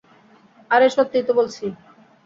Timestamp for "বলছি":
1.39-1.65